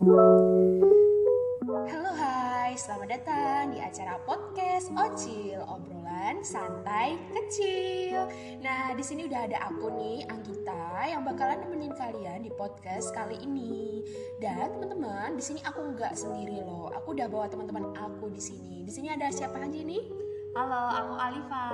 Halo 0.00 0.80
hai, 2.16 2.72
selamat 2.72 3.20
datang 3.20 3.76
di 3.76 3.84
acara 3.84 4.16
podcast 4.24 4.88
Ocil, 4.96 5.60
obrolan 5.68 6.40
santai 6.40 7.20
kecil. 7.28 8.24
Nah, 8.64 8.96
di 8.96 9.04
sini 9.04 9.28
udah 9.28 9.44
ada 9.44 9.60
aku 9.68 9.92
nih, 9.92 10.24
Anggita, 10.32 11.04
yang 11.04 11.20
bakalan 11.20 11.60
nemenin 11.60 11.92
kalian 11.92 12.40
di 12.40 12.48
podcast 12.48 13.12
kali 13.12 13.44
ini. 13.44 14.00
Dan 14.40 14.80
teman-teman, 14.80 15.36
di 15.36 15.44
sini 15.44 15.60
aku 15.68 15.92
nggak 15.92 16.16
sendiri 16.16 16.64
loh. 16.64 16.88
Aku 16.96 17.12
udah 17.12 17.28
bawa 17.28 17.52
teman-teman 17.52 17.92
aku 17.92 18.32
di 18.32 18.40
sini. 18.40 18.80
Di 18.88 18.92
sini 18.96 19.12
ada 19.12 19.28
siapa 19.28 19.60
aja 19.60 19.84
nih? 19.84 20.00
Halo, 20.56 20.96
aku 20.96 21.12
Alifa. 21.12 21.66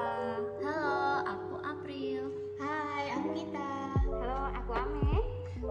Halo, 0.67 1.23
aku 1.31 1.63
April. 1.63 2.35
Hai, 2.59 3.07
aku 3.23 3.39
Gita. 3.39 3.95
Halo, 4.19 4.51
aku 4.51 4.75
Ame. 4.75 4.96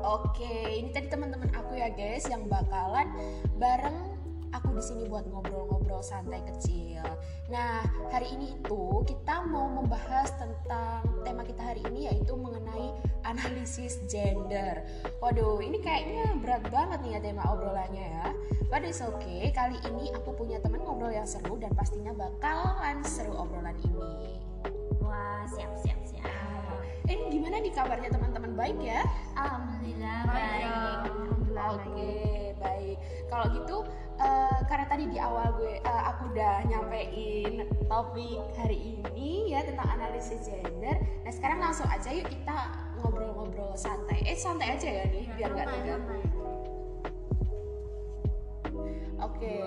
Oke, 0.06 0.78
ini 0.78 0.94
tadi 0.94 1.10
teman-teman 1.10 1.50
aku 1.58 1.82
ya 1.82 1.90
guys 1.90 2.30
yang 2.30 2.46
bakalan 2.46 3.10
bareng 3.58 4.14
aku 4.54 4.78
di 4.78 4.84
sini 4.86 5.04
buat 5.10 5.26
ngobrol-ngobrol 5.26 6.06
santai 6.06 6.46
kecil. 6.46 7.02
Nah, 7.50 7.82
hari 8.14 8.30
ini 8.38 8.54
itu 8.54 9.02
kita 9.10 9.50
mau 9.50 9.66
membahas 9.66 10.30
tentang 10.38 11.10
tema 11.26 11.42
kita 11.42 11.74
hari 11.74 11.82
ini 11.90 12.06
yaitu 12.06 12.38
mengenai 12.38 12.94
analisis 13.26 13.98
gender. 14.06 14.86
Waduh, 15.26 15.58
ini 15.66 15.82
kayaknya 15.82 16.38
berat 16.38 16.70
banget 16.70 17.02
nih 17.02 17.12
ya 17.18 17.20
tema 17.26 17.44
obrolannya 17.50 18.06
ya. 18.06 18.30
But 18.70 18.86
it's 18.86 19.02
okay, 19.02 19.50
kali 19.58 19.82
ini 19.90 20.14
aku 20.14 20.38
punya 20.38 20.62
teman 20.62 20.86
ngobrol 20.86 21.18
yang 21.18 21.26
seru 21.26 21.58
dan 21.58 21.74
pastinya 21.74 22.14
bakalan 22.14 23.02
seru 23.02 23.34
obrolan 23.34 23.74
ini. 23.82 24.38
Wah, 25.02 25.50
siap, 25.50 25.74
siap, 25.82 25.98
siap. 26.06 26.45
Gimana 27.32 27.56
nih 27.62 27.74
kabarnya 27.74 28.10
teman-teman 28.12 28.52
baik 28.56 28.78
ya? 28.82 29.02
Alhamdulillah 29.36 30.20
Baik. 30.28 30.66
Alhamdulillah 30.66 31.68
Oke, 31.76 31.90
baik. 31.90 32.54
baik. 32.62 32.98
Kalau 33.32 33.46
gitu, 33.52 33.78
eh, 34.22 34.58
karena 34.68 34.86
tadi 34.86 35.04
di 35.10 35.18
awal 35.18 35.48
gue, 35.58 35.80
eh, 35.80 36.02
aku 36.08 36.22
udah 36.36 36.54
nyampein 36.68 37.54
topik 37.88 38.40
hari 38.60 39.00
ini 39.00 39.56
ya 39.56 39.64
tentang 39.64 39.90
analisis 40.00 40.46
gender. 40.46 40.98
Nah 41.24 41.32
sekarang 41.32 41.60
langsung 41.64 41.88
aja 41.88 42.10
yuk 42.12 42.28
kita 42.28 42.58
ngobrol-ngobrol 43.02 43.74
santai. 43.76 44.20
Eh 44.28 44.38
santai 44.38 44.76
aja 44.76 44.88
ya 44.88 45.04
nih, 45.10 45.26
biar 45.36 45.50
nggak 45.56 45.68
tegang. 45.72 46.04
Oke. 49.24 49.58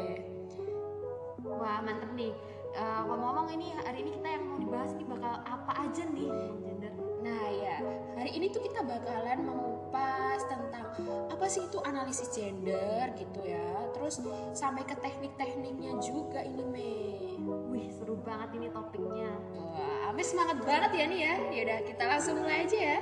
Wah, 1.48 1.80
mantep 1.82 2.10
nih. 2.14 2.32
Eh, 2.78 3.00
ngomong-ngomong 3.08 3.48
ini 3.56 3.74
hari 3.80 4.04
ini 4.06 4.10
kita 4.20 4.28
yang 4.28 4.44
mau 4.44 4.58
dibahas 4.60 4.92
nih 4.94 5.06
bakal 5.08 5.34
apa 5.42 5.72
aja 5.88 6.04
nih 6.14 6.30
gender? 6.62 7.07
Nah 7.18 7.44
ya, 7.50 7.82
hari 8.14 8.30
ini 8.38 8.46
tuh 8.54 8.62
kita 8.62 8.86
bakalan 8.86 9.42
mengupas 9.42 10.38
tentang 10.46 10.86
apa 11.26 11.46
sih 11.50 11.66
itu 11.66 11.78
analisis 11.82 12.30
gender 12.30 13.10
gitu 13.18 13.40
ya. 13.42 13.90
Terus 13.94 14.22
sampai 14.54 14.86
ke 14.86 14.94
teknik-tekniknya 14.98 15.98
juga 15.98 16.46
ini 16.46 16.62
Mei. 16.62 17.34
Wih, 17.74 17.90
seru 17.90 18.14
banget 18.22 18.54
ini 18.54 18.70
topiknya. 18.70 19.34
Wah, 19.58 20.10
Ame 20.14 20.22
semangat 20.22 20.62
banget 20.62 20.90
ya 20.94 21.04
nih 21.10 21.20
ya. 21.22 21.34
Yaudah, 21.50 21.78
kita 21.86 22.02
langsung 22.06 22.34
mulai 22.38 22.66
aja 22.66 22.78
ya. 22.78 22.98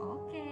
Oke. 0.00 0.48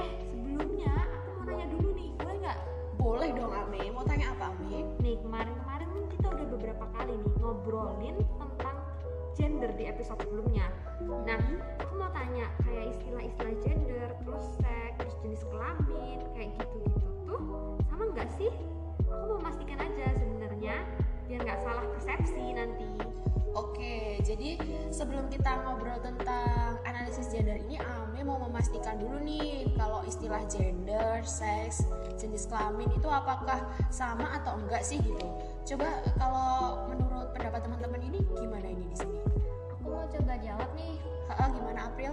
Eh, 0.00 0.12
sebelumnya 0.32 0.92
aku 0.96 1.28
mau 1.40 1.44
nanya 1.44 1.66
dulu 1.76 1.88
nih, 1.92 2.08
boleh 2.16 2.36
nggak? 2.40 2.58
Boleh 2.96 3.28
dong 3.36 3.52
Ame. 3.52 3.82
Mau 3.92 4.04
tanya 4.08 4.32
apa 4.32 4.52
Ame? 4.56 4.88
Nih, 5.04 5.16
kemarin-kemarin 5.20 5.88
kita 6.08 6.26
udah 6.32 6.46
beberapa 6.56 6.84
kali 6.96 7.12
nih 7.20 7.32
ngobrolin 7.40 8.16
tentang 8.16 8.76
gender 9.34 9.70
di 9.74 9.84
episode 9.86 10.20
sebelumnya. 10.22 10.66
Nah, 11.26 11.40
aku 11.80 11.92
mau 11.96 12.10
tanya 12.12 12.50
kayak 12.64 12.94
istilah-istilah 12.96 13.54
gender, 13.62 14.08
terus 14.26 14.46
seks, 14.58 14.94
terus 14.98 15.14
jenis 15.24 15.42
kelamin, 15.48 16.18
kayak 16.36 16.50
gitu-gitu 16.58 17.08
tuh 17.26 17.42
sama 17.88 18.04
nggak 18.14 18.28
sih? 18.36 18.52
Aku 19.10 19.24
mau 19.26 19.38
memastikan 19.42 19.78
aja 19.80 20.06
sebenarnya 20.16 20.76
biar 21.26 21.40
nggak 21.46 21.60
salah 21.62 21.84
persepsi 21.90 22.44
nanti. 22.54 22.90
Oke, 23.50 24.22
jadi 24.22 24.62
sebelum 24.94 25.26
kita 25.26 25.66
ngobrol 25.66 25.98
tentang 25.98 26.78
analisis 26.86 27.34
gender 27.34 27.58
ini, 27.58 27.82
Ame 27.82 28.22
mau 28.22 28.38
memastikan 28.46 28.94
dulu 28.94 29.18
nih 29.26 29.74
kalau 29.74 30.06
istilah 30.06 30.38
gender, 30.46 31.18
seks, 31.26 31.82
jenis 32.14 32.46
kelamin 32.46 32.86
itu 32.94 33.10
apakah 33.10 33.66
sama 33.90 34.38
atau 34.38 34.54
enggak 34.54 34.86
sih 34.86 35.02
gitu. 35.02 35.26
Coba 35.70 36.02
kalau 36.18 36.82
menurut 36.90 37.30
pendapat 37.30 37.62
teman-teman 37.62 38.02
ini 38.02 38.18
gimana 38.34 38.66
ini 38.74 38.90
di 38.90 38.96
sini? 38.98 39.22
Aku 39.70 39.86
mau 39.86 40.02
coba 40.02 40.34
jawab 40.42 40.66
nih. 40.74 40.98
Ha, 41.30 41.46
gimana 41.46 41.86
April? 41.86 42.10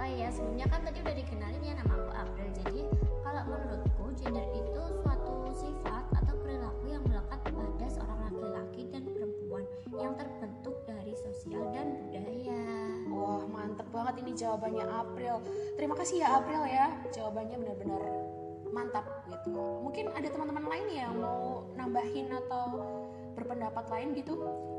Oh 0.00 0.08
iya, 0.08 0.32
sebelumnya 0.32 0.64
kan 0.72 0.80
tadi 0.80 1.04
udah 1.04 1.12
dikenalin 1.12 1.60
ya 1.60 1.76
nama 1.76 1.92
aku 1.92 2.10
April. 2.16 2.48
Jadi 2.56 2.88
kalau 3.20 3.42
menurutku 3.52 4.04
gender 4.16 4.48
itu 4.48 4.82
suatu 5.04 5.44
sifat 5.52 6.08
atau 6.24 6.34
perilaku 6.40 6.84
yang 6.88 7.04
melekat 7.04 7.40
pada 7.44 7.86
seorang 7.92 8.20
laki-laki 8.32 8.88
dan 8.88 9.04
perempuan 9.12 9.64
yang 9.92 10.16
terbentuk 10.16 10.76
dari 10.88 11.12
sosial 11.20 11.68
dan 11.76 12.00
budaya. 12.00 12.64
Wah 13.12 13.44
mantep 13.44 13.92
banget 13.92 14.24
ini 14.24 14.32
jawabannya 14.40 14.88
April. 14.88 15.44
Terima 15.76 15.92
kasih 16.00 16.24
ya 16.24 16.40
April 16.40 16.64
ya, 16.64 16.96
jawabannya 17.12 17.60
benar-benar 17.60 18.35
mantap 18.76 19.04
gitu. 19.24 19.56
Mungkin 19.80 20.12
ada 20.12 20.28
teman-teman 20.28 20.68
lain 20.68 20.86
yang 20.92 21.16
mau 21.16 21.64
nambahin 21.72 22.28
atau 22.28 22.84
berpendapat 23.32 23.84
lain 23.88 24.08
gitu? 24.12 24.36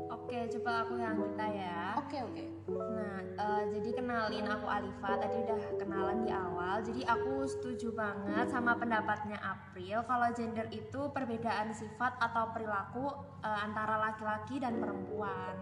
Oke, 0.08 0.38
coba 0.58 0.86
aku 0.86 0.94
yang 0.98 1.16
kita 1.18 1.46
ya. 1.50 1.80
Oke 1.98 2.18
oke. 2.22 2.44
Nah, 2.68 3.18
eh, 3.22 3.62
jadi 3.74 3.90
kenalin 3.96 4.46
aku 4.46 4.66
Alifa. 4.66 5.18
Tadi 5.18 5.36
udah 5.46 5.60
kenalan 5.78 6.18
di 6.26 6.30
awal. 6.30 6.80
Jadi 6.86 7.02
aku 7.06 7.44
setuju 7.48 7.92
banget 7.92 8.46
sama 8.50 8.78
pendapatnya 8.78 9.38
April 9.40 10.04
kalau 10.04 10.28
gender 10.32 10.66
itu 10.70 11.00
perbedaan 11.12 11.74
sifat 11.74 12.16
atau 12.22 12.50
perilaku 12.54 13.08
eh, 13.42 13.58
antara 13.62 13.98
laki-laki 13.98 14.62
dan 14.62 14.80
perempuan. 14.80 15.54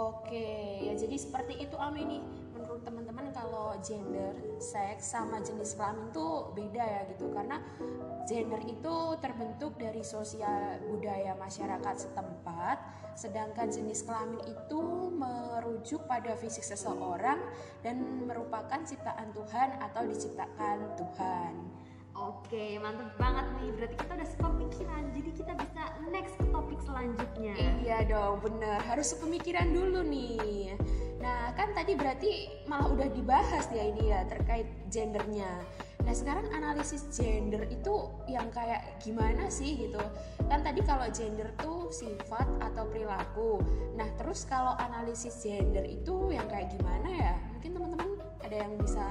Oke, 0.00 0.88
ya 0.88 0.96
jadi 0.96 1.16
seperti 1.20 1.60
itu 1.60 1.76
Ami 1.76 2.08
nih. 2.08 2.22
Menurut 2.80 2.96
teman-teman 2.96 3.28
kalau 3.36 3.76
gender, 3.84 4.32
seks 4.56 5.12
sama 5.12 5.44
jenis 5.44 5.76
kelamin 5.76 6.08
tuh 6.16 6.48
beda 6.56 6.80
ya 6.80 7.02
gitu 7.12 7.28
karena 7.28 7.60
gender 8.24 8.56
itu 8.64 9.20
terbentuk 9.20 9.76
dari 9.76 10.00
sosial 10.00 10.80
budaya 10.88 11.36
masyarakat 11.36 12.08
setempat, 12.08 12.80
sedangkan 13.20 13.68
jenis 13.68 14.00
kelamin 14.08 14.40
itu 14.48 14.80
merujuk 15.12 16.08
pada 16.08 16.32
fisik 16.40 16.64
seseorang 16.64 17.36
dan 17.84 18.00
merupakan 18.24 18.80
ciptaan 18.80 19.28
Tuhan 19.36 19.76
atau 19.84 20.00
diciptakan 20.08 20.96
Tuhan. 20.96 21.52
Oke, 22.16 22.80
mantep 22.80 23.12
banget 23.20 23.44
nih. 23.60 23.70
Berarti 23.76 23.96
kita 24.00 24.12
udah 24.16 24.28
sepemikiran. 24.28 25.02
Jadi 25.12 25.30
kita 25.36 25.52
bisa 25.56 25.82
next 26.08 26.34
ke 26.36 26.44
topik 26.48 26.80
selanjutnya. 26.84 27.54
Iya 27.84 28.08
dong, 28.08 28.40
bener. 28.40 28.80
Harus 28.88 29.12
sepemikiran 29.12 29.68
dulu 29.68 30.00
nih. 30.04 30.76
Nah, 31.20 31.52
kan 31.52 31.76
tadi 31.76 31.92
berarti 31.92 32.48
malah 32.64 32.88
udah 32.88 33.08
dibahas 33.12 33.68
ya 33.70 33.84
ini 33.84 34.08
ya 34.08 34.24
terkait 34.24 34.66
gendernya. 34.88 35.52
Nah, 36.00 36.16
sekarang 36.16 36.48
analisis 36.56 37.04
gender 37.12 37.68
itu 37.68 38.08
yang 38.24 38.48
kayak 38.48 38.96
gimana 39.04 39.52
sih 39.52 39.76
gitu? 39.76 40.00
Kan 40.48 40.64
tadi 40.64 40.80
kalau 40.80 41.04
gender 41.12 41.52
tuh 41.60 41.92
sifat 41.92 42.48
atau 42.64 42.88
perilaku. 42.88 43.60
Nah, 44.00 44.08
terus 44.16 44.48
kalau 44.48 44.72
analisis 44.80 45.36
gender 45.44 45.84
itu 45.84 46.32
yang 46.32 46.48
kayak 46.48 46.72
gimana 46.72 47.08
ya? 47.12 47.34
Mungkin 47.52 47.70
teman-teman 47.76 48.10
ada 48.40 48.56
yang 48.56 48.72
bisa 48.80 49.04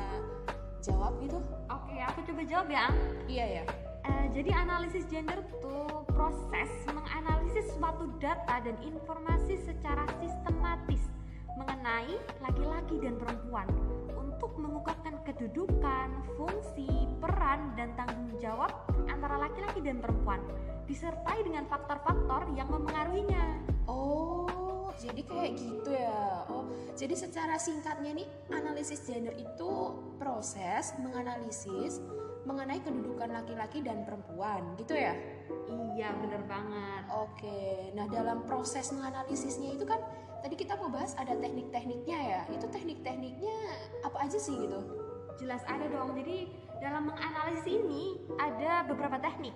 jawab 0.82 1.14
gitu? 1.22 1.38
Oke, 1.70 1.96
aku 2.02 2.20
coba 2.26 2.42
jawab 2.50 2.68
ya. 2.74 2.86
Iya 3.30 3.46
ya. 3.62 3.64
Eh, 4.10 4.26
jadi 4.34 4.50
analisis 4.58 5.06
gender 5.06 5.46
tuh 5.62 6.02
proses 6.10 6.72
menganalisis 6.90 7.70
suatu 7.78 8.10
data 8.18 8.58
dan 8.66 8.74
informasi 8.82 9.62
secara 9.62 10.10
sistematis 10.18 11.09
mengenai 11.60 12.16
laki-laki 12.40 12.96
dan 13.04 13.20
perempuan 13.20 13.68
untuk 14.16 14.56
mengungkapkan 14.56 15.20
kedudukan, 15.28 16.10
fungsi, 16.40 16.88
peran, 17.20 17.76
dan 17.76 17.92
tanggung 18.00 18.32
jawab 18.40 18.72
antara 19.12 19.36
laki-laki 19.36 19.84
dan 19.84 20.00
perempuan 20.00 20.40
disertai 20.88 21.44
dengan 21.44 21.68
faktor-faktor 21.68 22.50
yang 22.56 22.72
memengaruhinya. 22.72 23.60
Oh, 23.86 24.90
jadi 24.98 25.22
kayak 25.22 25.52
gitu 25.60 25.92
ya. 25.92 26.48
Oh, 26.50 26.66
jadi 26.96 27.14
secara 27.14 27.60
singkatnya 27.60 28.16
nih, 28.16 28.28
analisis 28.50 29.04
gender 29.06 29.36
itu 29.38 29.72
proses 30.18 30.96
menganalisis 30.98 32.02
mengenai 32.48 32.82
kedudukan 32.82 33.30
laki-laki 33.30 33.84
dan 33.84 34.08
perempuan, 34.08 34.74
gitu 34.80 34.98
ya? 34.98 35.14
Iya, 35.70 36.16
bener 36.18 36.42
banget. 36.50 37.04
Oke. 37.14 37.94
Nah, 37.94 38.10
dalam 38.10 38.48
proses 38.48 38.90
menganalisisnya 38.96 39.76
itu 39.78 39.86
kan 39.86 40.02
tadi 40.40 40.56
kita 40.56 40.80
mau 40.80 40.90
bahas 40.92 41.16
ada 41.20 41.36
teknik-tekniknya 41.36 42.20
ya. 42.20 42.42
Itu 42.52 42.68
teknik-tekniknya 42.72 43.58
apa 44.04 44.18
aja 44.26 44.38
sih 44.40 44.56
gitu? 44.56 44.80
Jelas 45.40 45.64
ada 45.68 45.88
dong. 45.88 46.16
Jadi 46.16 46.52
dalam 46.80 47.12
menganalisis 47.12 47.68
ini 47.68 48.20
ada 48.40 48.88
beberapa 48.88 49.20
teknik. 49.20 49.56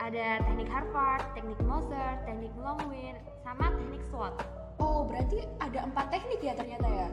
Ada 0.00 0.40
teknik 0.48 0.68
Harvard, 0.72 1.24
teknik 1.36 1.60
Moser, 1.60 2.24
teknik 2.24 2.54
Longwin, 2.56 3.20
sama 3.44 3.68
teknik 3.76 4.00
SWOT. 4.08 4.32
Oh, 4.80 5.04
berarti 5.04 5.44
ada 5.60 5.84
empat 5.84 6.08
teknik 6.08 6.40
ya 6.40 6.56
ternyata 6.56 6.88
ya? 6.88 7.08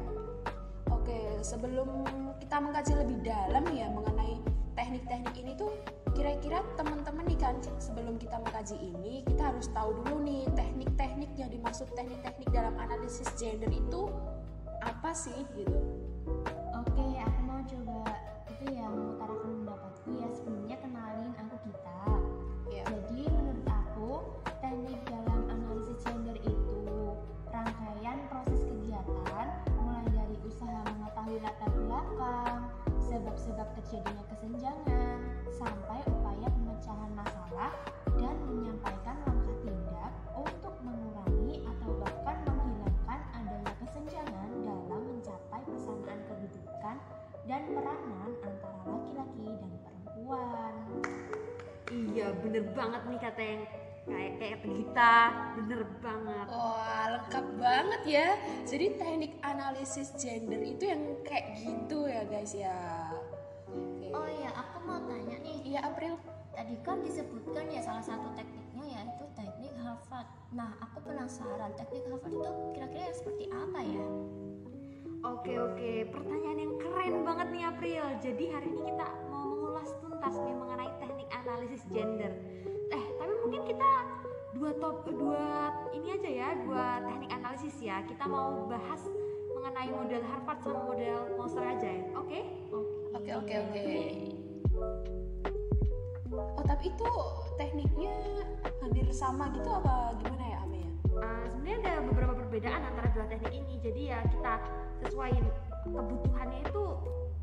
Oke, 0.87 1.43
sebelum 1.43 2.07
kita 2.39 2.63
mengkaji 2.63 2.93
lebih 2.95 3.27
dalam 3.27 3.67
ya 3.75 3.91
mengenai 3.91 4.39
teknik-teknik 4.71 5.35
ini 5.35 5.51
tuh 5.59 5.71
kira-kira 6.17 6.65
teman-teman 6.73 7.29
nih 7.29 7.37
kan 7.37 7.53
sebelum 7.77 8.17
kita 8.17 8.41
mengkaji 8.41 8.73
ini 8.81 9.21
kita 9.29 9.53
harus 9.53 9.69
tahu 9.69 9.93
dulu 10.01 10.25
nih 10.25 10.49
teknik-teknik 10.57 11.29
yang 11.37 11.53
dimaksud 11.53 11.85
teknik-teknik 11.93 12.49
dalam 12.49 12.73
analisis 12.81 13.29
gender 13.37 13.69
itu 13.69 14.09
apa 14.81 15.13
sih 15.13 15.45
gitu 15.53 15.77
Iya, 51.97 52.27
bener 52.37 52.63
banget 52.77 53.01
nih 53.09 53.19
kata 53.19 53.41
yang 53.41 53.63
kayak 54.07 54.33
kayak 54.39 54.59
kita, 54.63 55.15
bener 55.57 55.81
banget. 55.99 56.47
Wah, 56.47 57.05
lengkap 57.17 57.45
banget 57.57 58.01
ya. 58.05 58.27
Jadi 58.63 58.85
teknik 58.95 59.33
analisis 59.41 60.13
gender 60.15 60.61
itu 60.61 60.83
yang 60.85 61.03
kayak 61.25 61.57
gitu 61.57 62.05
ya, 62.05 62.21
guys 62.29 62.53
ya. 62.53 62.77
Oke. 63.67 64.07
Oh 64.13 64.29
ya, 64.29 64.49
aku 64.55 64.77
mau 64.85 65.01
tanya 65.09 65.37
nih. 65.41 65.57
Iya, 65.75 65.79
April. 65.89 66.15
Tadi 66.57 66.73
kan 66.81 67.05
disebutkan 67.05 67.69
ya 67.69 67.85
salah 67.85 68.01
satu 68.01 68.33
tekniknya 68.33 68.97
yaitu 68.97 69.25
teknik 69.37 69.73
Harvard. 69.77 70.25
Nah, 70.49 70.73
aku 70.81 71.05
penasaran 71.05 71.69
teknik 71.77 72.09
Harvard 72.09 72.33
itu 72.33 72.51
kira-kira 72.73 73.03
yang 73.13 73.17
seperti 73.17 73.45
apa 73.53 73.79
ya? 73.85 74.05
Oke 75.25 75.53
oke, 75.57 75.93
pertanyaan 76.13 76.59
yang 76.61 76.73
keren 76.81 77.15
banget 77.25 77.47
nih 77.53 77.63
April. 77.69 78.03
Jadi 78.21 78.43
hari 78.53 78.67
ini 78.73 78.81
kita 78.89 79.07
mau 79.29 79.46
tuntas 80.17 80.33
nih 80.41 80.55
mengenai 80.57 80.89
teknik 80.97 81.29
analisis 81.29 81.81
gender. 81.93 82.33
Eh, 82.89 83.05
tapi 83.21 83.33
mungkin 83.45 83.61
kita 83.69 83.91
dua 84.57 84.73
top 84.81 85.05
dua 85.13 85.69
ini 85.93 86.09
aja 86.09 86.29
ya, 86.33 86.49
dua 86.65 87.05
teknik 87.05 87.29
analisis 87.37 87.77
ya. 87.77 88.01
Kita 88.01 88.25
mau 88.25 88.65
bahas 88.65 89.05
mengenai 89.53 89.93
model 89.93 90.25
Harvard 90.25 90.57
sama 90.65 90.89
model 90.89 91.37
Monster 91.37 91.61
aja 91.61 91.85
ya. 91.85 92.01
Oke? 92.17 92.49
Oke, 93.13 93.29
oke, 93.29 93.53
oke. 93.61 93.85
Oh, 96.33 96.65
tapi 96.65 96.89
itu 96.89 97.09
tekniknya 97.61 98.17
hampir 98.81 99.05
sama 99.13 99.53
gitu 99.53 99.69
apa 99.69 100.17
gimana 100.17 100.45
ya, 100.49 100.57
Ame 100.65 100.81
ya? 100.81 100.89
Uh, 101.13 101.45
sebenarnya 101.45 101.77
ada 101.77 101.93
beberapa 102.09 102.33
perbedaan 102.41 102.81
antara 102.89 103.13
dua 103.13 103.25
teknik 103.29 103.53
ini. 103.53 103.77
Jadi 103.85 104.01
ya 104.09 104.25
kita 104.25 104.65
sesuaiin 105.05 105.45
kebutuhannya 105.85 106.65
itu 106.65 106.85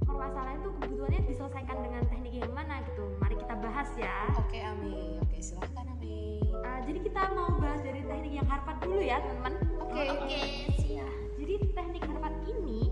permasalahan 0.02 0.58
itu 0.58 0.70
kebutuhannya 0.82 1.20
diselesaikan 1.30 1.78
dengan 1.78 2.02
teknik 2.10 2.34
yang 2.34 2.50
mana 2.50 2.82
gitu. 2.90 3.04
Mari 3.22 3.34
kita 3.38 3.54
bahas 3.62 3.90
ya. 3.94 4.16
Oke, 4.34 4.58
Ame. 4.58 5.22
Oke, 5.22 5.38
silahkan 5.38 5.86
Ame. 5.86 6.42
Uh, 6.64 6.80
jadi 6.88 6.98
kita 7.06 7.22
mau 7.38 7.50
bahas 7.62 7.80
dari 7.86 8.02
teknik 8.02 8.32
yang 8.42 8.48
Harvard 8.50 8.78
dulu 8.82 8.98
ya 8.98 9.22
teman-teman. 9.22 9.54
Oke. 9.84 10.02
Oke, 10.10 10.40
siap. 10.82 11.14
Jadi 11.38 11.54
teknik 11.76 12.02
Harvard 12.08 12.36
ini 12.50 12.90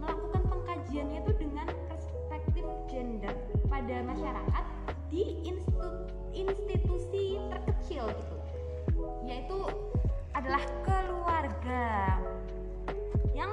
melakukan 0.00 0.42
pengkajiannya 0.48 1.18
itu 1.20 1.32
dengan 1.36 1.68
perspektif 1.92 2.64
gender 2.88 3.34
pada 3.68 3.96
masyarakat 4.08 4.64
di 5.10 5.42
institu- 5.44 6.06
institusi 6.32 7.36
terkecil 7.50 8.08
gitu, 8.14 8.36
yaitu 9.26 9.58
adalah 10.32 10.62
keluarga 10.86 12.16
yang 13.34 13.50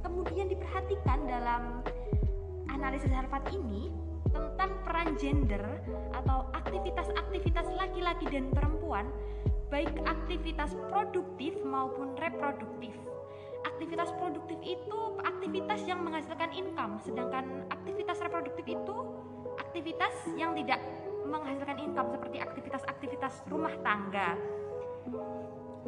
kemudian 0.00 0.48
diperhatikan 0.48 1.28
dalam 1.28 1.84
analisis 2.72 3.12
Harvard 3.12 3.48
ini 3.52 3.90
tentang 4.28 4.70
peran 4.84 5.16
gender 5.16 5.64
atau 6.12 6.48
aktivitas-aktivitas 6.52 7.66
laki-laki 7.74 8.26
dan 8.28 8.52
perempuan 8.52 9.08
baik 9.68 9.92
aktivitas 10.08 10.72
produktif 10.88 11.56
maupun 11.64 12.16
reproduktif. 12.16 12.96
Aktivitas 13.64 14.10
produktif 14.16 14.58
itu 14.64 15.00
aktivitas 15.22 15.84
yang 15.84 16.00
menghasilkan 16.02 16.50
income, 16.56 16.96
sedangkan 17.04 17.68
aktivitas 17.68 18.18
reproduktif 18.24 18.64
itu 18.64 18.96
aktivitas 19.60 20.14
yang 20.38 20.56
tidak 20.56 20.80
menghasilkan 21.28 21.78
income 21.78 22.08
seperti 22.08 22.40
aktivitas-aktivitas 22.40 23.44
rumah 23.52 23.74
tangga. 23.84 24.38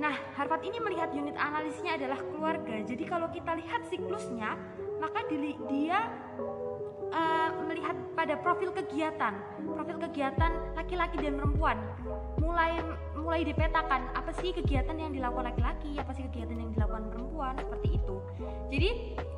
Nah, 0.00 0.14
Harvard 0.36 0.64
ini 0.64 0.78
melihat 0.80 1.12
unit 1.12 1.36
analisisnya 1.36 1.96
adalah 1.98 2.20
keluarga. 2.30 2.76
Jadi 2.84 3.04
kalau 3.04 3.28
kita 3.32 3.52
lihat 3.58 3.84
siklusnya, 3.88 4.56
maka 5.00 5.24
dia 5.68 6.08
uh, 7.10 7.50
melihat 7.66 7.96
pada 8.14 8.34
profil 8.40 8.70
kegiatan, 8.74 9.34
profil 9.64 9.98
kegiatan 10.08 10.50
laki-laki 10.74 11.16
dan 11.22 11.38
perempuan. 11.38 11.78
Mulai 12.38 12.82
mulai 13.14 13.46
dipetakan 13.46 14.10
apa 14.16 14.32
sih 14.40 14.50
kegiatan 14.50 14.96
yang 14.96 15.12
dilakukan 15.14 15.52
laki-laki, 15.54 15.94
apa 16.00 16.10
sih 16.16 16.26
kegiatan 16.30 16.56
yang 16.56 16.70
dilakukan 16.74 17.04
perempuan, 17.12 17.54
seperti 17.58 17.88
itu. 18.00 18.16
Jadi 18.70 18.90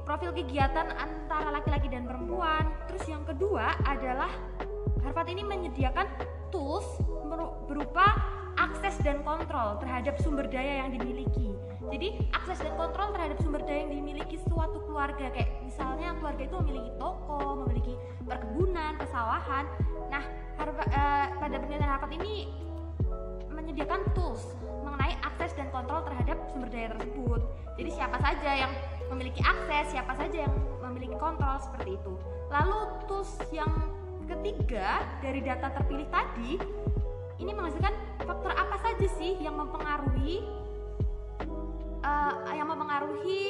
profil 0.02 0.30
kegiatan 0.32 0.86
antara 0.96 1.48
laki-laki 1.52 1.88
dan 1.92 2.08
perempuan. 2.08 2.68
Terus 2.88 3.04
yang 3.08 3.22
kedua 3.26 3.76
adalah 3.84 4.30
Harvard 5.02 5.28
ini 5.28 5.42
menyediakan 5.42 6.06
tools 6.54 6.86
berupa 7.66 8.12
akses 8.58 8.96
dan 9.00 9.20
kontrol 9.22 9.78
terhadap 9.80 10.18
sumber 10.20 10.48
daya 10.48 10.84
yang 10.84 10.90
dimiliki. 10.96 11.54
Jadi 11.92 12.28
akses 12.32 12.58
dan 12.64 12.72
kontrol 12.80 13.12
terhadap 13.12 13.38
sumber 13.44 13.60
daya 13.64 13.84
yang 13.84 13.92
dimiliki 14.00 14.36
suatu 14.48 14.80
keluarga 14.88 15.28
kayak 15.32 15.50
misalnya 15.64 16.16
keluarga 16.20 16.42
itu 16.48 16.56
memiliki 16.64 16.90
toko, 16.96 17.64
memiliki 17.64 17.94
perkebunan, 18.24 18.96
pesawahan. 18.96 19.64
Nah, 20.08 20.24
Harvard, 20.56 20.88
eh, 20.88 21.26
pada 21.36 21.56
penelitian 21.60 21.90
Harvard 21.90 22.12
ini 22.16 22.48
menyediakan 23.52 24.00
tools 24.16 24.56
mengenai 24.82 25.14
akses 25.22 25.52
dan 25.54 25.68
kontrol 25.70 26.02
terhadap 26.04 26.40
sumber 26.50 26.68
daya 26.72 26.92
tersebut. 26.96 27.40
Jadi 27.76 27.90
siapa 27.92 28.18
saja 28.20 28.50
yang 28.66 28.72
memiliki 29.12 29.40
akses, 29.44 29.92
siapa 29.92 30.12
saja 30.16 30.48
yang 30.48 30.54
memiliki 30.80 31.16
kontrol 31.20 31.60
seperti 31.60 31.96
itu. 32.00 32.12
Lalu 32.52 32.78
tools 33.08 33.32
yang 33.52 33.70
ketiga 34.28 35.04
dari 35.20 35.40
data 35.44 35.68
terpilih 35.76 36.08
tadi 36.08 36.56
ini 37.42 37.50
menghasilkan 37.50 37.94
faktor 38.22 38.54
apa 38.54 38.78
saja 38.78 39.06
sih 39.18 39.34
yang 39.42 39.58
mempengaruhi 39.58 40.46
eh, 42.06 42.54
yang 42.54 42.70
mempengaruhi 42.70 43.42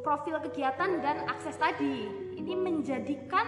profil 0.00 0.40
kegiatan 0.48 1.04
dan 1.04 1.28
akses 1.28 1.60
tadi. 1.60 2.08
Ini 2.40 2.56
menjadikan 2.56 3.44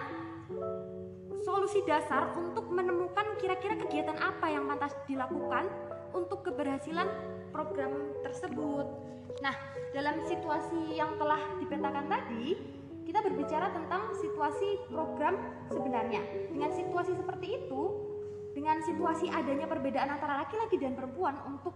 solusi 1.40 1.80
dasar 1.88 2.36
untuk 2.36 2.68
menemukan 2.68 3.40
kira-kira 3.40 3.80
kegiatan 3.80 4.20
apa 4.20 4.52
yang 4.52 4.68
pantas 4.68 4.92
dilakukan 5.08 5.66
untuk 6.12 6.44
keberhasilan 6.44 7.08
program 7.50 8.12
tersebut. 8.20 8.84
Nah, 9.40 9.56
dalam 9.96 10.20
situasi 10.28 11.00
yang 11.00 11.16
telah 11.16 11.40
dipetakan 11.56 12.04
tadi, 12.04 12.54
kita 13.08 13.24
berbicara 13.24 13.72
tentang 13.72 14.12
situasi 14.20 14.86
program 14.92 15.40
sebenarnya. 15.72 16.20
Dengan 16.52 16.70
situasi 16.70 17.16
seperti 17.16 17.64
itu, 17.64 18.11
dengan 18.52 18.80
situasi 18.84 19.28
adanya 19.32 19.66
perbedaan 19.68 20.12
antara 20.12 20.44
laki-laki 20.44 20.76
dan 20.76 20.92
perempuan 20.96 21.36
untuk 21.48 21.72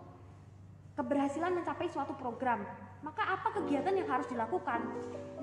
keberhasilan 0.97 1.53
mencapai 1.53 1.89
suatu 1.93 2.17
program, 2.17 2.65
maka 3.05 3.23
apa 3.37 3.53
kegiatan 3.61 3.93
yang 3.93 4.09
harus 4.09 4.25
dilakukan? 4.33 4.81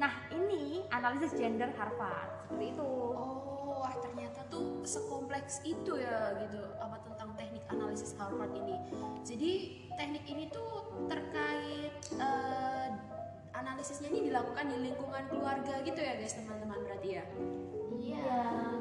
Nah, 0.01 0.25
ini 0.33 0.81
analisis 0.89 1.37
gender 1.37 1.69
Harvard. 1.77 2.49
Seperti 2.49 2.73
itu. 2.73 2.89
Oh, 3.13 3.85
wah 3.85 3.93
ternyata 4.01 4.41
tuh 4.49 4.81
sekompleks 4.81 5.61
itu 5.61 6.01
ya 6.01 6.33
gitu 6.41 6.59
apa 6.81 6.97
tentang 7.05 7.29
teknik 7.37 7.63
analisis 7.69 8.17
Harvard 8.17 8.53
ini. 8.57 8.75
Jadi 9.21 9.51
teknik 9.93 10.25
ini 10.25 10.49
tuh 10.49 10.89
terkait 11.05 11.93
eh, 12.17 12.89
analisisnya 13.53 14.09
ini 14.09 14.33
dilakukan 14.33 14.65
di 14.73 14.77
lingkungan 14.89 15.23
keluarga 15.29 15.85
gitu 15.85 15.99
ya 16.01 16.17
guys 16.17 16.33
teman-teman 16.33 16.79
berarti 16.81 17.09
ya. 17.21 17.25
Iya. 17.93 18.25
Oke. 18.25 18.72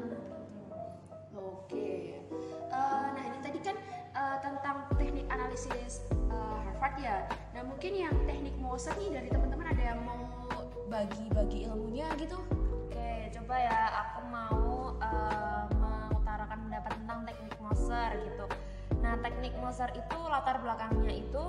Analisis 5.33 6.05
eh, 6.29 6.57
Harvard 6.69 6.95
ya. 7.01 7.25
Nah 7.57 7.61
mungkin 7.65 7.91
yang 7.97 8.15
teknik 8.29 8.55
Moser 8.61 8.93
nih 9.01 9.09
dari 9.17 9.27
teman-teman 9.33 9.67
ada 9.73 9.83
yang 9.93 9.99
mau 10.05 10.21
bagi-bagi 10.87 11.65
ilmunya 11.65 12.05
gitu? 12.21 12.37
Oke, 12.85 13.33
coba 13.33 13.55
ya 13.57 13.79
aku 14.05 14.19
mau 14.29 14.63
eh, 15.01 15.63
mengutarakan 15.73 16.57
pendapat 16.69 16.91
tentang 17.01 17.19
teknik 17.25 17.55
Moser 17.57 18.09
gitu. 18.29 18.45
Nah, 19.03 19.19
teknik 19.19 19.51
Moser 19.59 19.91
itu 19.91 20.17
latar 20.31 20.63
belakangnya 20.63 21.11
itu 21.19 21.43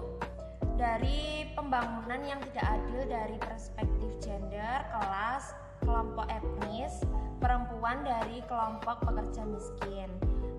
dari 0.74 1.46
pembangunan 1.54 2.18
yang 2.26 2.42
tidak 2.50 2.66
adil 2.66 3.06
dari 3.06 3.38
perspektif 3.38 4.10
gender, 4.18 4.82
kelas, 4.90 5.54
kelompok 5.86 6.26
etnis, 6.26 6.98
perempuan 7.38 8.02
dari 8.02 8.42
kelompok 8.50 9.06
pekerja 9.06 9.46
miskin. 9.46 10.10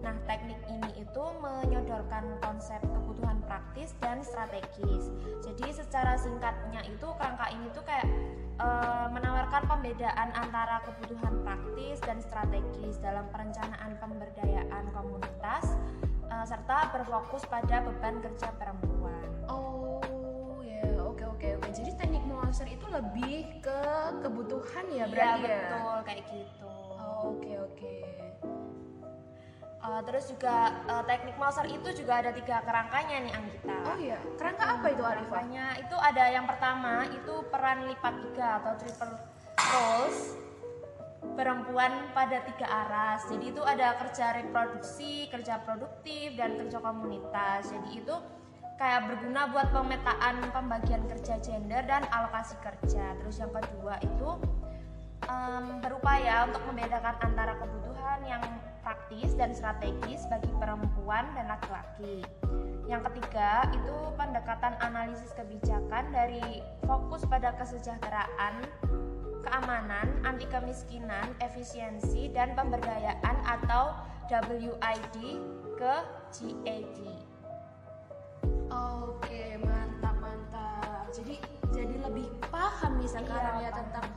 Nah, 0.06 0.14
teknik 0.30 0.62
ini 0.70 1.02
itu 1.02 1.24
menyodorkan 1.42 2.38
konsep 2.38 2.78
kebutuhan 2.86 3.42
praktis 3.50 3.98
dan 3.98 4.22
strategis. 4.22 5.10
Jadi 5.42 5.74
secara 5.74 6.14
singkatnya 6.14 6.86
itu 6.86 7.10
kerangka 7.18 7.50
ini 7.50 7.74
tuh 7.74 7.82
kayak 7.82 8.06
e, 8.62 8.68
menawarkan 9.10 9.66
pembedaan 9.66 10.30
antara 10.38 10.86
kebutuhan 10.86 11.42
praktis 11.42 11.98
dan 12.06 12.22
strategis 12.22 13.02
dalam 13.02 13.26
perencanaan 13.34 13.98
pemberdayaan 13.98 14.86
komunitas 14.94 15.74
e, 16.30 16.36
serta 16.46 16.94
berfokus 16.94 17.42
pada 17.50 17.82
beban 17.82 18.22
kerja 18.22 18.54
perempuan. 18.62 19.26
Oh 19.50 20.62
ya, 20.62 21.02
oke 21.02 21.26
oke 21.34 21.48
oke. 21.58 21.70
Jadi 21.74 21.98
teknik 21.98 22.22
Moser 22.30 22.70
itu 22.70 22.86
lebih 22.94 23.58
ke 23.58 23.82
kebutuhan 24.22 24.86
ya 24.94 25.10
Iya, 25.10 25.10
berarti 25.10 25.42
ya? 25.42 25.50
betul 25.50 25.96
kayak 26.06 26.22
gitu. 26.30 26.70
Oh, 26.94 27.34
Oke 27.34 27.58
oke. 27.58 27.94
Uh, 29.86 30.02
terus 30.02 30.26
juga 30.34 30.74
uh, 30.90 31.06
teknik 31.06 31.38
Mauser 31.38 31.70
itu 31.70 31.94
juga 31.94 32.18
ada 32.18 32.34
tiga 32.34 32.58
kerangkanya 32.66 33.22
nih 33.22 33.34
Anggita. 33.38 33.76
Oh 33.86 33.98
iya, 34.02 34.18
kerangka 34.34 34.66
apa 34.66 34.86
itu 34.90 35.04
Arifah? 35.06 35.30
Kerangkanya 35.30 35.66
itu 35.78 35.96
ada 36.02 36.24
yang 36.26 36.46
pertama 36.50 37.06
itu 37.14 37.34
peran 37.54 37.86
lipat 37.86 38.14
tiga 38.26 38.48
atau 38.58 38.74
triple 38.82 39.14
roles 39.62 40.18
perempuan 41.38 42.10
pada 42.18 42.42
tiga 42.50 42.66
aras. 42.66 43.30
Jadi 43.30 43.54
itu 43.54 43.62
ada 43.62 43.94
kerja 44.02 44.34
reproduksi, 44.34 45.30
kerja 45.30 45.62
produktif, 45.62 46.34
dan 46.34 46.58
kerja 46.58 46.82
komunitas. 46.82 47.70
Jadi 47.70 48.02
itu 48.02 48.16
kayak 48.82 49.06
berguna 49.06 49.54
buat 49.54 49.70
pemetaan 49.70 50.50
pembagian 50.50 51.06
kerja 51.06 51.38
gender 51.46 51.86
dan 51.86 52.10
alokasi 52.10 52.58
kerja. 52.58 53.14
Terus 53.22 53.38
yang 53.38 53.54
kedua 53.54 54.02
itu 54.02 54.30
um, 55.30 55.80
berupaya 55.80 56.50
untuk 56.50 56.62
membedakan 56.74 57.16
antara 57.22 57.54
kebutuhan 57.62 57.95
praktis 59.06 59.38
dan 59.38 59.54
strategis 59.54 60.26
bagi 60.34 60.50
perempuan 60.58 61.30
dan 61.38 61.46
laki-laki. 61.46 62.26
Yang 62.90 63.06
ketiga 63.14 63.70
itu 63.70 63.98
pendekatan 64.18 64.74
analisis 64.82 65.30
kebijakan 65.38 66.10
dari 66.10 66.66
fokus 66.90 67.22
pada 67.30 67.54
kesejahteraan, 67.54 68.66
keamanan, 69.46 70.10
anti 70.26 70.50
kemiskinan, 70.50 71.38
efisiensi 71.38 72.34
dan 72.34 72.58
pemberdayaan 72.58 73.38
atau 73.46 73.94
WID 74.26 75.38
ke 75.78 75.96
GAD. 76.34 76.98
Oke, 78.74 79.62
mantap 79.62 80.18
mantap. 80.18 81.06
Jadi 81.14 81.38
jadi 81.70 82.10
lebih 82.10 82.26
paham 82.50 82.98
nih 82.98 83.10
sekarang 83.14 83.62
Iya, 83.62 83.70
ya 83.70 83.72
paham. 83.72 83.80
tentang 83.86 84.08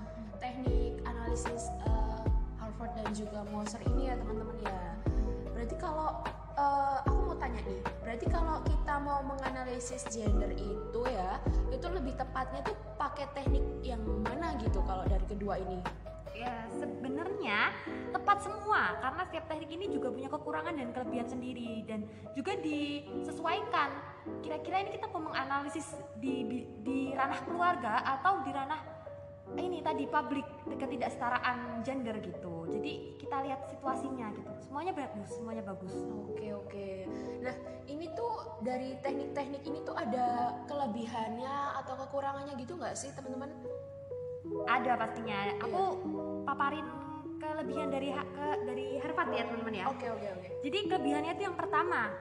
teknik 0.41 0.93
analisis 1.05 1.69
eh, 1.85 2.08
Dan 2.79 3.11
juga 3.11 3.41
Moser 3.51 3.83
ini 3.95 4.11
ya 4.11 4.15
teman-teman 4.19 4.59
ya. 4.63 4.81
Berarti 5.55 5.75
kalau 5.79 6.23
eh, 6.55 6.99
aku 7.03 7.19
mau 7.31 7.37
tanya 7.39 7.61
nih, 7.67 7.81
berarti 8.03 8.27
kalau 8.31 8.57
kita 8.67 8.95
mau 9.03 9.21
menganalisis 9.23 10.03
gender 10.11 10.51
itu 10.55 11.01
ya, 11.07 11.39
itu 11.71 11.87
lebih 11.91 12.15
tepatnya 12.15 12.63
tuh 12.63 12.77
pakai 12.99 13.27
teknik 13.35 13.65
yang 13.83 14.03
mana 14.23 14.55
gitu 14.63 14.83
kalau 14.87 15.03
dari 15.07 15.25
kedua 15.27 15.59
ini? 15.59 15.79
Ya, 16.39 16.71
sebenarnya 16.79 17.75
tepat 18.15 18.47
semua 18.47 18.95
karena 19.03 19.23
setiap 19.27 19.45
teknik 19.51 19.71
ini 19.75 19.87
juga 19.91 20.15
punya 20.15 20.31
kekurangan 20.31 20.75
dan 20.79 20.89
kelebihan 20.95 21.27
sendiri 21.27 21.83
dan 21.83 22.07
juga 22.39 22.55
disesuaikan. 22.63 23.91
Kira-kira 24.45 24.87
ini 24.87 24.91
kita 24.95 25.11
mau 25.11 25.33
menganalisis 25.33 25.99
di 26.23 26.67
di 26.85 27.11
ranah 27.17 27.43
keluarga 27.43 28.07
atau 28.07 28.39
di 28.47 28.55
ranah 28.55 28.98
ini 29.57 29.81
tadi 29.81 30.05
publik 30.05 30.45
ketidaksetaraan 30.69 31.81
gender 31.81 32.21
gitu. 32.21 32.69
Jadi 32.69 33.17
kita 33.17 33.41
lihat 33.49 33.65
situasinya 33.73 34.29
gitu. 34.37 34.51
Semuanya 34.61 34.93
bagus, 34.93 35.29
semuanya 35.33 35.65
bagus. 35.65 35.95
Oke 36.29 36.53
oke. 36.53 36.89
Nah 37.41 37.55
ini 37.89 38.13
tuh 38.13 38.61
dari 38.61 38.99
teknik-teknik 39.01 39.63
ini 39.65 39.81
tuh 39.89 39.97
ada 39.97 40.59
kelebihannya 40.69 41.81
atau 41.81 41.95
kekurangannya 42.05 42.55
gitu 42.61 42.77
nggak 42.77 42.93
sih 42.93 43.09
teman-teman? 43.17 43.49
Ada 44.69 44.93
pastinya. 45.01 45.57
Aku 45.65 45.83
paparin 46.45 46.85
kelebihan 47.39 47.89
dari 47.89 48.11
ha- 48.13 48.29
ke 48.29 48.47
dari 48.67 48.87
Harvard 49.01 49.31
ya 49.33 49.47
teman-teman 49.49 49.75
ya. 49.75 49.85
Oke 49.89 50.07
oke 50.11 50.27
oke. 50.27 50.49
Jadi 50.67 50.79
kelebihannya 50.91 51.33
itu 51.39 51.43
yang 51.49 51.57
pertama 51.57 52.13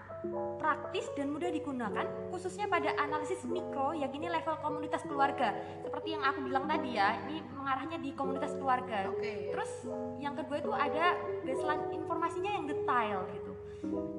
praktis 0.58 1.06
dan 1.14 1.30
mudah 1.30 1.50
digunakan 1.54 2.06
khususnya 2.34 2.66
pada 2.66 2.94
analisis 2.98 3.46
mikro 3.46 3.94
yang 3.94 4.10
ini 4.14 4.28
level 4.28 4.58
komunitas 4.60 5.06
keluarga. 5.06 5.54
Seperti 5.86 6.18
yang 6.18 6.24
aku 6.26 6.46
bilang 6.46 6.66
tadi 6.66 6.98
ya 6.98 7.18
ini 7.28 7.42
mengarahnya 7.54 7.98
di 8.02 8.12
komunitas 8.18 8.54
keluarga. 8.58 9.10
Oke. 9.12 9.54
terus 9.54 9.72
yang 10.18 10.34
kedua 10.34 10.58
itu 10.60 10.72
ada 10.74 11.18
baseline 11.46 11.86
informasinya 11.94 12.52
yang 12.58 12.66
detail 12.66 13.20
gitu. 13.34 13.54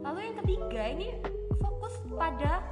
Lalu 0.03 0.19
yang 0.33 0.37
ketiga 0.45 0.83
ini 0.87 1.09
fokus 1.59 1.95
pada 2.15 2.63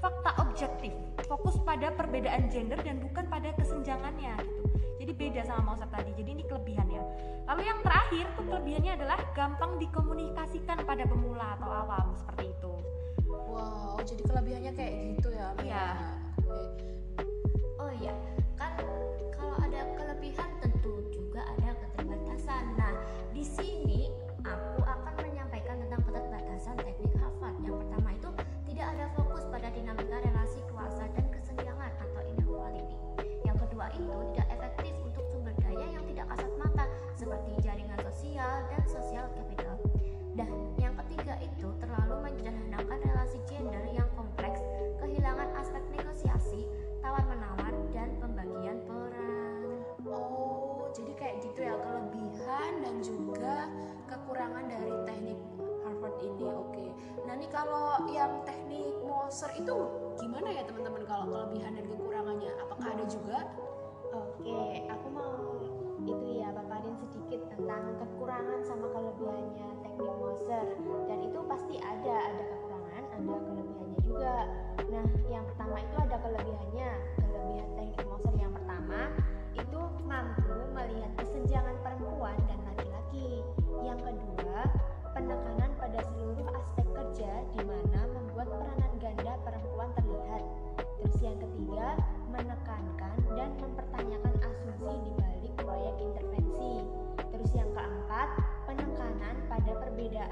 fakta 0.00 0.30
objektif. 0.42 0.92
Fokus 1.28 1.56
pada 1.62 1.94
perbedaan 1.94 2.50
gender 2.52 2.76
dan 2.82 3.00
bukan 3.00 3.24
pada 3.30 3.54
kesenjangannya 3.56 4.36
gitu 4.42 4.61
jadi 5.02 5.12
beda 5.18 5.40
sama 5.42 5.74
Mauser 5.74 5.90
tadi 5.90 6.14
jadi 6.14 6.30
ini 6.38 6.46
kelebihannya 6.46 7.02
lalu 7.50 7.62
yang 7.66 7.78
terakhir 7.82 8.26
tuh 8.38 8.44
kelebihannya 8.46 8.92
adalah 8.94 9.18
gampang 9.34 9.74
dikomunikasikan 9.82 10.78
pada 10.86 11.04
pemula 11.10 11.58
atau 11.58 11.68
awam 11.68 12.14
seperti 12.14 12.54
itu 12.54 12.72
Wow, 13.52 14.00
jadi 14.00 14.22
kelebihannya 14.28 14.72
kayak 14.72 14.92
gitu 15.16 15.28
ya? 15.32 15.52
Iya. 15.60 15.86
Oke. 16.48 16.88
Oh 17.76 17.92
iya, 18.00 18.12
kan 18.56 18.76
kalau 19.32 19.56
ada 19.60 19.80
kelebihan 19.92 20.48
sosial 38.42 38.66
dan 38.74 38.82
sosial 38.90 39.26
capital. 39.38 39.76
Dan 40.34 40.50
yang 40.74 40.94
ketiga 41.04 41.38
itu 41.38 41.68
terlalu 41.78 42.26
menyederhanakan 42.26 42.98
relasi 43.06 43.38
gender 43.46 43.86
yang 43.94 44.08
kompleks, 44.18 44.58
kehilangan 44.98 45.46
aspek 45.54 45.78
negosiasi, 45.94 46.66
tawar-menawar, 47.06 47.70
dan 47.94 48.18
pembagian 48.18 48.82
peran. 48.82 49.86
Oh, 50.10 50.90
jadi 50.90 51.12
kayak 51.14 51.36
gitu 51.46 51.60
ya 51.62 51.78
kelebihan 51.86 52.72
dan 52.82 52.94
juga 52.98 53.70
kekurangan 54.10 54.64
dari 54.66 54.90
teknik 55.06 55.38
Harvard 55.86 56.18
ini. 56.26 56.42
Oke. 56.42 56.86
Nah 57.22 57.38
nih 57.38 57.50
kalau 57.52 58.10
yang 58.10 58.42
teknik 58.42 58.90
Moser 59.06 59.54
itu 59.54 59.76
gimana 60.18 60.50
ya 60.50 60.66
teman-teman 60.66 61.06
kalau 61.06 61.30
kelebihan 61.30 61.78
dan 61.78 61.86
kekurangannya? 61.86 62.52
Apakah 62.58 62.90
ada 62.90 63.04
juga? 63.06 63.38
Oke, 64.10 64.82
aku 64.90 65.06
mau 65.14 65.62
itu 66.02 66.26
ya 66.42 66.50
paparin 66.50 66.94
sedikit 66.98 67.40
tentang 67.54 67.94
kekurangan 68.02 68.60
sama 68.66 68.86
kelebihannya 68.90 69.68
teknik 69.86 70.14
Moser 70.18 70.66
dan 71.06 71.18
itu 71.22 71.38
pasti 71.46 71.74
ada 71.78 72.16
ada 72.32 72.42
kekurangan 72.42 73.02
ada 73.12 73.34
kelebihannya 73.38 73.98
juga. 74.02 74.36
Nah, 74.92 75.06
yang 75.30 75.44
pertama 75.46 75.76
itu 75.80 75.96
ada 75.96 76.16
kelebihannya. 76.20 76.90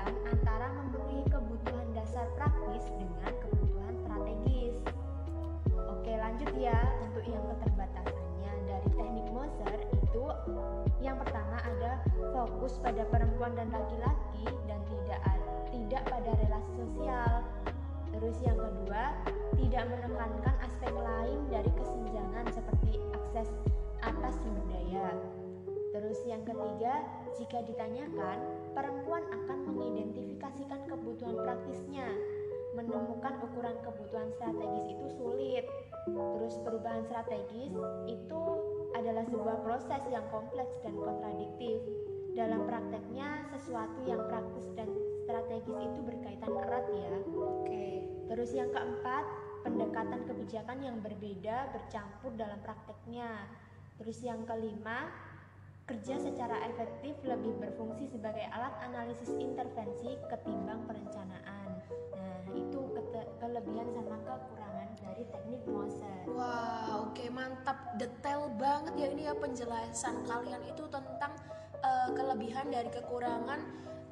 Perbedaan 0.01 0.33
antara 0.33 0.67
memenuhi 0.73 1.21
kebutuhan 1.29 1.89
dasar 1.93 2.25
praktis 2.37 2.89
dengan 2.97 3.33
kebutuhan 3.45 3.95
strategis. 4.01 4.77
Oke, 5.77 6.13
lanjut 6.17 6.51
ya 6.57 6.79
untuk 7.05 7.25
yang 7.29 7.45
keterbatasannya 7.45 8.53
dari 8.65 8.89
teknik 8.97 9.29
Moser 9.29 9.79
itu 9.93 10.25
yang 11.05 11.21
pertama 11.21 11.61
ada 11.61 12.01
fokus 12.33 12.81
pada 12.81 13.05
perempuan 13.13 13.53
dan 13.53 13.69
laki-laki 13.69 14.49
dan 14.65 14.81
tidak 14.89 15.21
tidak 15.69 16.03
pada 16.09 16.31
relasi 16.41 16.73
sosial. 16.81 17.33
Terus 18.11 18.37
yang 18.43 18.59
kedua, 18.59 19.05
tidak 19.55 19.85
menekankan 19.87 20.57
aspek 20.65 20.93
lain 20.93 21.41
dari 21.53 21.71
kesenjangan 21.77 22.47
seperti 22.51 22.99
akses 23.15 23.49
atas 24.03 24.35
sumber 24.41 24.65
daya. 24.73 25.40
Terus 26.01 26.25
yang 26.25 26.41
ketiga, 26.49 27.05
jika 27.37 27.61
ditanyakan, 27.61 28.41
perempuan 28.73 29.21
akan 29.29 29.69
mengidentifikasikan 29.69 30.89
kebutuhan 30.89 31.37
praktisnya. 31.45 32.09
Menemukan 32.73 33.37
ukuran 33.45 33.77
kebutuhan 33.85 34.33
strategis 34.33 34.97
itu 34.97 35.07
sulit. 35.21 35.69
Terus 36.09 36.57
perubahan 36.65 37.05
strategis 37.05 37.77
itu 38.09 38.43
adalah 38.97 39.29
sebuah 39.29 39.61
proses 39.61 40.01
yang 40.09 40.25
kompleks 40.33 40.73
dan 40.81 40.97
kontradiktif. 40.97 41.85
Dalam 42.33 42.65
prakteknya, 42.65 43.45
sesuatu 43.53 44.01
yang 44.09 44.25
praktis 44.25 44.73
dan 44.73 44.89
strategis 45.29 45.77
itu 45.85 46.01
berkaitan 46.01 46.49
erat 46.49 46.89
ya. 46.89 47.13
Oke. 47.29 48.09
Terus 48.33 48.57
yang 48.57 48.73
keempat, 48.73 49.29
pendekatan 49.69 50.25
kebijakan 50.25 50.81
yang 50.81 50.97
berbeda 51.05 51.77
bercampur 51.77 52.33
dalam 52.41 52.57
prakteknya. 52.65 53.45
Terus 54.01 54.25
yang 54.25 54.49
kelima, 54.49 55.13
kerja 55.91 56.23
secara 56.23 56.55
efektif 56.71 57.19
lebih 57.27 57.59
berfungsi 57.59 58.07
sebagai 58.07 58.47
alat 58.55 58.71
analisis 58.87 59.35
intervensi 59.35 60.15
ketimbang 60.31 60.87
perencanaan. 60.87 61.83
Nah, 62.15 62.43
itu 62.55 62.81
kelebihan 63.43 63.91
sama 63.91 64.15
kekurangan 64.23 64.89
dari 65.03 65.27
teknik 65.27 65.63
Moser. 65.67 66.23
Wah, 66.31 67.11
oke 67.11 67.27
mantap, 67.35 67.99
detail 67.99 68.55
banget 68.55 68.95
ya 69.03 69.09
ini 69.11 69.27
ya 69.27 69.35
penjelasan 69.35 70.23
kalian 70.31 70.63
itu 70.63 70.87
tentang 70.87 71.35
eh, 71.83 72.09
kelebihan 72.15 72.71
dari 72.71 72.91
kekurangan 72.95 73.61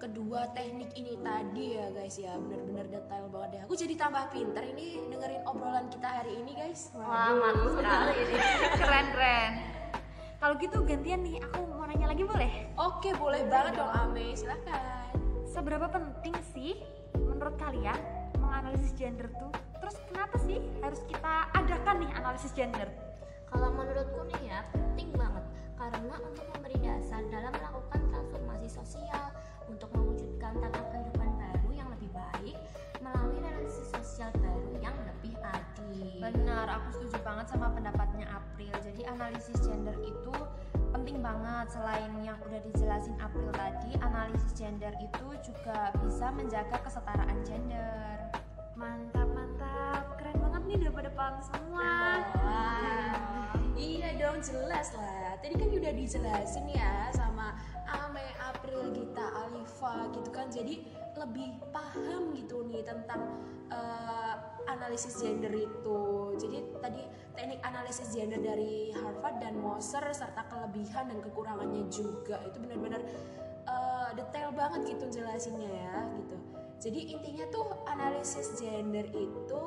kedua 0.02 0.50
teknik 0.54 0.94
ini 0.98 1.18
tadi 1.22 1.74
ya 1.74 1.90
guys 1.90 2.14
ya 2.18 2.34
bener-bener 2.42 2.90
detail 2.90 3.30
banget 3.30 3.48
deh. 3.54 3.60
Aku 3.70 3.74
jadi 3.78 3.94
tambah 3.94 4.34
pinter 4.34 4.66
ini 4.66 4.98
dengerin 5.14 5.46
obrolan 5.46 5.86
kita 5.86 6.10
hari 6.10 6.42
ini 6.42 6.58
guys. 6.58 6.90
Wah, 6.98 7.38
mantap 7.38 7.70
sekali 7.70 8.14
ini. 8.26 8.36
Keren, 8.82 9.06
keren. 9.14 9.77
Kalau 10.38 10.54
gitu 10.62 10.86
gantian 10.86 11.26
nih, 11.26 11.42
aku 11.42 11.66
mau 11.66 11.82
nanya 11.82 12.14
lagi 12.14 12.22
boleh? 12.22 12.70
Oke 12.78 13.10
boleh 13.18 13.42
banget 13.50 13.74
dong 13.74 13.90
Ame, 13.90 14.38
silakan. 14.38 15.10
Seberapa 15.42 15.90
penting 15.90 16.30
sih 16.54 16.78
menurut 17.18 17.58
kalian 17.58 17.98
menganalisis 18.38 18.94
gender 18.94 19.26
tuh? 19.34 19.50
Terus 19.82 19.98
kenapa 20.06 20.38
sih 20.46 20.62
harus 20.78 21.02
kita 21.10 21.50
adakan 21.58 22.06
nih 22.06 22.10
analisis 22.14 22.54
gender? 22.54 22.86
Kalau 23.50 23.74
menurutku 23.74 24.30
nih 24.30 24.54
ya 24.54 24.62
penting 24.70 25.10
banget 25.18 25.42
karena 25.74 26.14
untuk 26.22 26.46
memberi 26.54 26.78
dasar 26.86 27.26
dalam 27.34 27.50
melakukan 27.58 28.00
transformasi 28.06 28.70
sosial 28.70 29.34
untuk 29.66 29.90
mewujudkan 29.90 30.54
tata 30.62 30.82
kehidupan 30.94 31.34
baru 31.34 31.70
yang 31.74 31.90
lebih 31.98 32.14
baik 32.14 32.54
melalui 33.02 33.42
relasi 33.42 33.82
sosial 33.90 34.30
baru 34.38 34.70
yang 34.78 34.94
lebih 35.02 35.27
Benar, 36.18 36.66
aku 36.68 36.88
setuju 36.98 37.16
banget 37.22 37.46
sama 37.50 37.70
pendapatnya 37.74 38.26
April. 38.30 38.74
Jadi 38.82 39.02
analisis 39.06 39.58
gender 39.62 39.94
itu 40.02 40.34
penting 40.88 41.20
banget 41.20 41.68
selain 41.68 42.10
yang 42.24 42.38
udah 42.42 42.60
dijelasin 42.64 43.14
April 43.20 43.52
tadi, 43.52 43.92
analisis 44.00 44.50
gender 44.56 44.92
itu 44.98 45.26
juga 45.44 45.92
bisa 46.00 46.32
menjaga 46.32 46.80
kesetaraan 46.82 47.38
gender. 47.44 48.32
Mantap, 48.78 49.28
mantap. 49.34 50.04
Keren 50.22 50.38
banget 50.38 50.62
nih 50.70 50.76
udah 50.86 50.92
pada 50.94 51.10
paham 51.12 51.36
semua. 51.42 51.92
Wah, 52.38 53.52
iya 53.74 54.14
dong 54.14 54.38
jelas 54.38 54.94
lah. 54.94 55.34
Tadi 55.42 55.54
kan 55.58 55.68
udah 55.70 55.92
dijelasin 55.94 56.66
ya 56.70 57.10
sama 57.10 57.58
Ame, 57.90 58.22
April, 58.38 58.94
Gita, 58.94 59.26
Alifa 59.46 60.10
gitu 60.14 60.30
kan. 60.30 60.46
Jadi 60.50 60.86
lebih 61.18 61.58
paham 61.74 62.30
gitu 62.38 62.62
nih 62.70 62.86
tentang 62.86 63.42
eh, 63.74 64.34
analisis 64.68 65.16
gender 65.16 65.50
itu. 65.50 66.00
Jadi 66.36 66.58
tadi 66.78 67.02
teknik 67.32 67.60
analisis 67.64 68.12
gender 68.12 68.38
dari 68.38 68.92
Harvard 68.92 69.40
dan 69.40 69.56
Moser 69.56 70.04
serta 70.12 70.44
kelebihan 70.52 71.08
dan 71.08 71.18
kekurangannya 71.24 71.88
juga 71.88 72.44
itu 72.44 72.60
benar-benar 72.60 73.02
eh, 73.64 74.08
detail 74.14 74.52
banget 74.52 74.94
gitu 74.96 75.20
jelasinnya 75.20 75.70
ya 75.72 75.96
gitu. 76.20 76.36
Jadi 76.78 77.00
intinya 77.10 77.44
tuh 77.50 77.66
analisis 77.90 78.54
gender 78.60 79.08
itu 79.10 79.64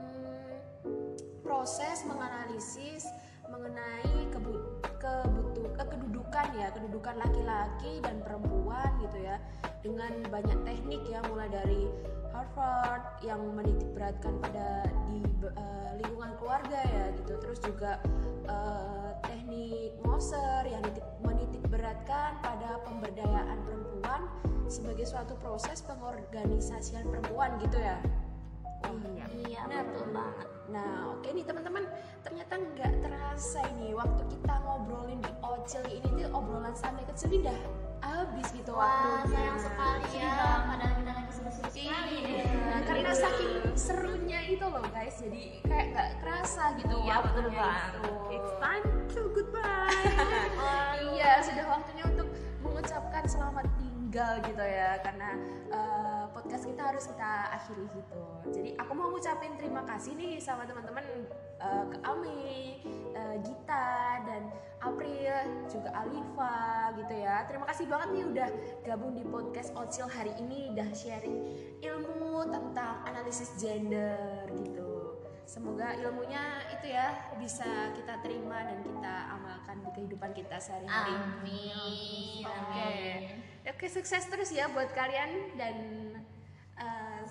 hmm, 0.00 1.44
proses 1.44 2.06
menganalisis 2.08 3.04
mengenai 3.48 4.28
kebu- 4.32 4.80
kebutu- 5.00 5.74
eh, 5.76 5.88
kedudukan 5.88 6.46
ya 6.56 6.68
kedudukan 6.72 7.16
laki-laki 7.16 8.00
dan 8.04 8.20
perempuan 8.20 8.88
gitu 9.00 9.18
ya 9.24 9.36
dengan 9.80 10.12
banyak 10.28 10.58
teknik 10.68 11.02
ya 11.08 11.24
mulai 11.30 11.48
dari 11.48 11.88
Harvard 12.38 13.02
yang 13.26 13.42
menitik 13.50 13.90
beratkan 13.98 14.38
pada 14.38 14.86
di 15.10 15.18
eh, 15.42 15.90
lingkungan 15.98 16.38
keluarga 16.38 16.78
ya 16.86 17.10
gitu 17.18 17.34
terus 17.42 17.58
juga 17.58 17.98
eh, 18.46 19.10
teknik 19.26 19.98
Moser 20.06 20.62
yang 20.70 20.78
menitik, 20.86 21.06
menitik 21.26 21.62
beratkan 21.66 22.38
pada 22.38 22.78
pemberdayaan 22.86 23.58
perempuan 23.66 24.30
sebagai 24.70 25.02
suatu 25.02 25.34
proses 25.42 25.82
pengorganisasian 25.82 27.10
perempuan 27.10 27.58
gitu 27.58 27.82
ya 27.82 27.98
Iya. 28.86 29.26
Iya 29.66 29.82
betul 29.90 30.14
banget. 30.14 30.48
Nah, 30.70 31.10
oke 31.10 31.28
nih 31.34 31.42
teman-teman, 31.42 31.84
ternyata 32.22 32.54
nggak 32.62 32.92
terasa 33.02 33.60
ini 33.74 33.90
waktu 33.90 34.22
kita 34.30 34.54
ngobrolin 34.62 35.18
di 35.18 35.32
Ocil 35.42 35.82
ini 35.90 36.08
tuh 36.22 36.30
obrolan 36.30 36.72
sampai 36.78 37.02
kecil 37.10 37.42
udah 37.42 37.58
habis 38.00 38.46
gitu 38.50 38.70
Wah 38.70 38.86
waktunya. 39.20 39.30
sayang 39.30 39.58
sekali 39.58 40.08
ya 40.14 40.32
padahal 40.64 40.94
kita 40.96 41.12
lagi 41.12 41.32
seru-seru 41.32 41.68
sekali 41.68 42.14
Iya, 42.18 42.44
nih. 42.44 42.82
karena 42.84 43.12
saking 43.12 43.52
serunya 43.74 44.40
itu 44.48 44.64
loh 44.64 44.84
guys, 44.84 45.16
jadi 45.16 45.42
kayak 45.62 45.86
nggak 45.88 46.10
kerasa 46.18 46.62
gitu 46.74 46.94
Iya, 46.98 47.16
betul 47.20 47.46
banget. 47.48 47.90
It's 48.28 48.52
time 48.56 48.84
to 49.08 49.22
goodbye. 49.34 49.94
iya, 51.08 51.38
sudah 51.40 51.66
waktunya 51.68 52.04
untuk 52.06 52.28
mengucapkan 52.60 53.24
selamat 53.24 53.66
tinggal 53.76 54.32
gitu 54.42 54.60
ya, 54.60 54.98
karena 55.00 55.28
eh, 55.68 56.22
podcast 56.28 56.64
kita 56.64 56.82
harus 56.84 57.04
kita 57.06 57.30
akhiri 57.52 57.84
gitu. 57.88 58.20
Jadi 58.48 58.70
aku 58.74 58.92
mau 58.92 59.08
ngucapin 59.10 59.52
terima 59.54 59.82
kasih 59.84 60.12
nih 60.14 60.38
sama 60.38 60.64
teman-teman 60.64 61.04
eh, 61.58 61.84
ke 61.86 61.96
Ami, 62.02 62.80
eh, 63.12 63.36
Gita 63.40 63.90
dan 64.24 64.42
April, 64.80 65.27
juga 65.68 65.90
Alifa 65.94 66.90
gitu 66.96 67.14
ya. 67.14 67.44
Terima 67.46 67.66
kasih 67.68 67.86
banget 67.86 68.08
nih 68.14 68.24
udah 68.30 68.48
gabung 68.86 69.12
di 69.14 69.24
podcast 69.26 69.70
Ocil 69.76 70.06
hari 70.08 70.32
ini, 70.40 70.72
udah 70.72 70.88
sharing 70.94 71.38
ilmu 71.82 72.48
tentang 72.48 73.04
analisis 73.04 73.54
gender 73.60 74.46
gitu. 74.64 75.22
Semoga 75.48 75.96
ilmunya 75.96 76.60
itu 76.76 76.92
ya 76.92 77.32
bisa 77.40 77.96
kita 77.96 78.20
terima 78.20 78.68
dan 78.68 78.84
kita 78.84 79.14
amalkan 79.32 79.80
di 79.80 79.90
kehidupan 79.96 80.36
kita 80.36 80.60
sehari-hari. 80.60 81.16
Amin. 81.16 82.44
Oke. 82.44 82.84
Amin. 82.84 83.20
Oke, 83.64 83.86
sukses 83.88 84.28
terus 84.28 84.52
ya 84.52 84.68
buat 84.68 84.92
kalian 84.92 85.56
dan 85.56 85.76
uh, 86.76 87.24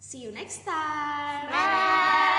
see 0.00 0.24
you 0.24 0.32
next 0.32 0.64
time. 0.64 1.52
Bye. 1.52 2.35